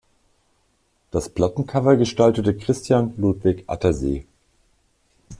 [1.11, 4.25] Das Plattencover gestaltete Christian Ludwig Attersee.